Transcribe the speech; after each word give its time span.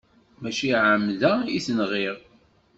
Mačči 0.41 0.69
ɛemda 0.85 1.33
i 1.57 1.59
t-nɣiɣ. 1.65 2.17